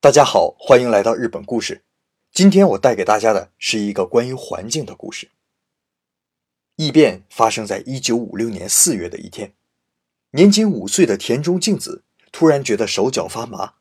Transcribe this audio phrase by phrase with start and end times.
[0.00, 1.82] 大家好，欢迎来到日本故事。
[2.30, 5.32] 今天我带给大家的是一个关于环境的故事。
[6.76, 9.54] 异变发生在一九五六年四月的一天，
[10.30, 13.74] 年仅五岁的田中静子突然觉得手脚发麻，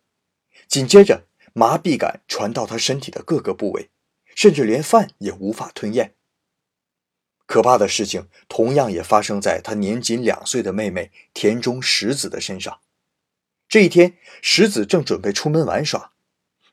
[0.68, 3.92] 紧接着麻痹感传到她身体的各个部位，
[4.34, 6.16] 甚至连饭也无法吞咽。
[7.46, 12.80] 可怕的事情同样也发生在她年仅两岁的妹妹田中实子的身上。
[13.70, 16.14] 这一天，石子正准备出门玩耍，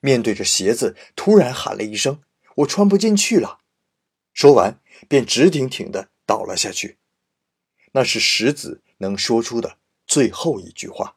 [0.01, 2.23] 面对着鞋子，突然喊了一声
[2.59, 3.59] ：“我穿不进去了。”
[4.33, 6.99] 说完，便直挺挺地倒了下去。
[7.93, 11.16] 那是石子能说出的最后一句话。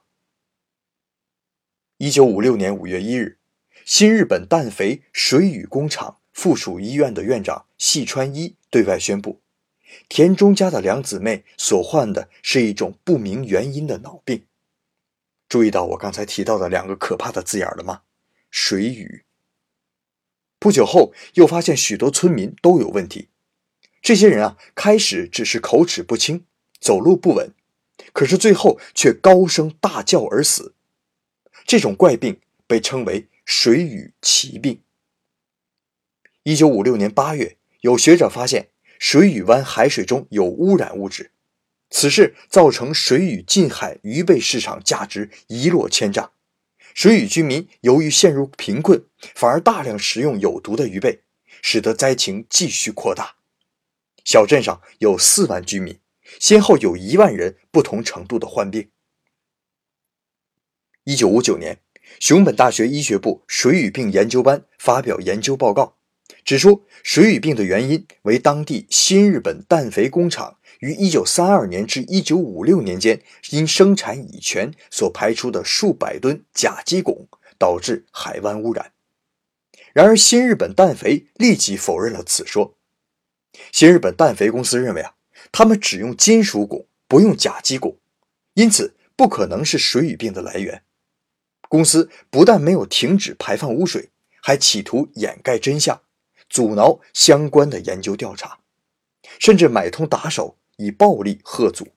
[1.98, 3.38] 一九五六年五月一日，
[3.86, 9.42] 新日本氮肥水俣工厂附属医院的院长细川一对外宣布，
[10.10, 14.46] 田中家的两姊妹所患的是一种不明原因的脑病。
[15.50, 18.02] 注意到我刚才提到的两个可怕的字眼了吗？
[18.50, 19.24] 水雨。
[20.60, 23.30] 不久后，又发现许多村民都有问题。
[24.02, 26.46] 这些人啊，开始只是口齿不清、
[26.80, 27.54] 走路不稳，
[28.14, 30.74] 可是最后却高声大叫而死。
[31.66, 34.82] 这种怪病被称为“水俣奇病”。
[36.44, 41.32] 一九五六年八月，有学者发现水俣湾海水中有污染物质。
[41.90, 46.32] 此事造成水俣近海鱼贝市场价值一落千丈，
[46.94, 51.22] 水俣居民由于陷入贫困，反而大量食用有毒的鱼贝，
[51.62, 53.36] 使得灾情继续扩大。
[54.26, 56.00] 小镇上有四万居民，
[56.40, 58.92] 先后有一万人不同程度的患病。
[61.06, 61.80] 一九五九年，
[62.20, 65.97] 熊本大学医学部水俣病研究班发表研究报告，
[66.48, 70.58] 指出水俣病的原因为当地新日本氮肥工厂。
[70.80, 77.28] 于一九三二年至一九五六年间，因生产乙醛所排出的数百吨甲基汞，
[77.60, 78.94] 导致海湾污染。
[79.92, 82.78] 然而，新日本氮肥立即否认了此说。
[83.74, 85.16] 新日本氮肥公司认为啊，
[85.52, 87.98] 他们只用金属汞，不用甲基汞，
[88.54, 90.84] 因此不可能是水俣病的来源。
[91.68, 94.12] 公司不但没有停止排放污水，
[94.42, 96.04] 还企图掩盖真相，
[96.50, 98.60] 阻挠相关的研究调查，
[99.40, 100.58] 甚至买通打手。
[100.80, 101.88] 以暴力喝阻，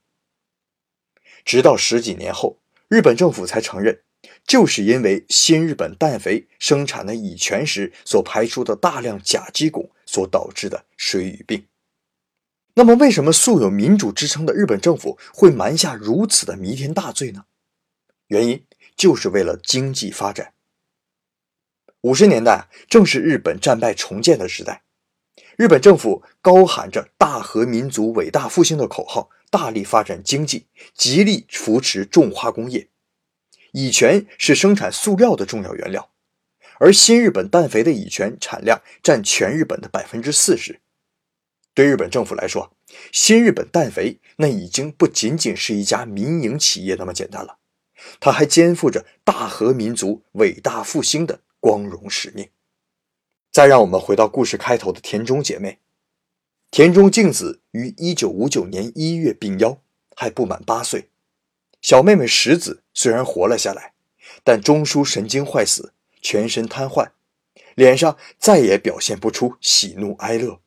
[1.45, 2.57] 直到十几年后，
[2.89, 4.01] 日本政府才承认，
[4.47, 11.67] 就是因为新日本氮肥生产的乙醛时所排出的大量甲基汞所导致的水俣病。
[12.73, 17.45] 那么，为什么素有民主之称的日本政府会瞒下如此的弥天大罪呢？
[18.29, 18.65] 原因
[18.97, 20.55] 就是为了经济发展。
[22.03, 24.83] 五十年代正是日本战败重建的时代。
[25.57, 32.89] 日本政府高喊着“大和民族伟大复兴”的口号，大力发展经济，极力扶持重化工业。
[33.73, 36.11] 乙醛是生产塑料的重要原料，
[36.79, 40.81] 而新日本氮肥的乙醛产量占全日本的百分之四十。
[41.75, 42.75] 对日本政府来说，
[43.13, 47.59] 新日本氮肥那已经不仅仅是一家民营企业那么简单了，
[48.19, 52.51] 它还肩负着大和民族伟大复兴的光荣使命。
[53.53, 55.79] 再让我们回到故事开头的田中姐妹。
[56.71, 59.79] 田中静子于一九五九年一月病夭，
[60.15, 61.09] 还不满八岁。
[61.83, 63.95] 小妹妹石子虽然活了下来，
[64.45, 67.11] 但中枢神经坏死，全身瘫痪，
[67.75, 70.61] 脸上再也表现不出喜怒哀乐，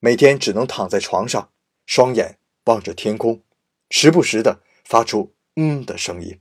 [0.00, 1.52] 每天只能躺在床上，
[1.86, 3.42] 双眼望着天空，
[3.90, 6.40] 时不时的发出“嗯”的声音。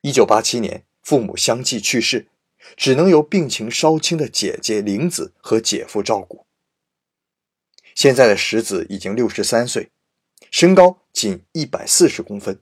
[0.00, 2.28] 一九八七年，父母相继去世。
[2.76, 6.46] 只能由病情稍轻的姐姐玲子和姐夫照顾。
[7.94, 9.90] 现在的石子已经六十三岁，
[10.50, 12.60] 身高仅一百四十公分，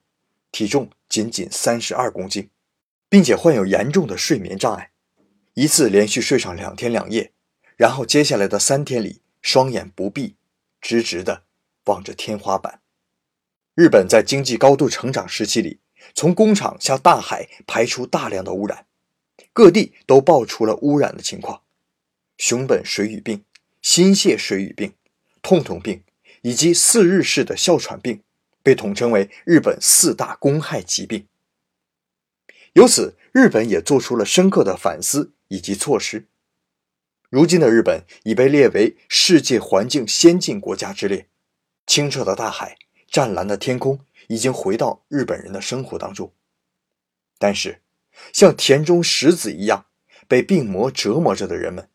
[0.50, 2.50] 体重仅仅三十二公斤，
[3.08, 4.90] 并且患有严重的睡眠障碍，
[5.54, 7.32] 一次连续睡上两天两夜，
[7.76, 10.36] 然后接下来的三天里双眼不闭，
[10.80, 11.44] 直直的
[11.86, 12.80] 望着天花板。
[13.74, 15.80] 日本在经济高度成长时期里，
[16.14, 18.86] 从工厂向大海排出大量的污染。
[19.52, 21.62] 各地都爆出了污染的情况，
[22.38, 23.44] 熊本水俣病、
[23.82, 24.94] 新泻水俣病、
[25.42, 26.02] 痛痛病
[26.40, 28.22] 以及四日式的哮喘病
[28.62, 31.26] 被统称为日本四大公害疾病。
[32.72, 36.26] 由此，日本也做出了深刻的反思以及措施。
[37.28, 41.28] 如今的日本已被列为世界环境先进国家之列，
[41.86, 46.32] 清澈的大海、湛蓝的天空已经回到日本人的生活当中。
[47.38, 47.81] 但是，
[48.32, 49.86] 像田中实子一样
[50.28, 51.88] 被病魔折磨着的人们，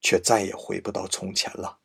[0.00, 1.78] 却再也回不到从前了。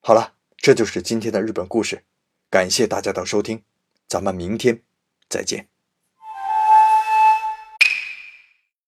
[0.00, 2.04] 好了，这就是今天的日本故事，
[2.50, 3.62] 感谢大家的收听，
[4.06, 4.82] 咱们明天
[5.28, 5.68] 再见。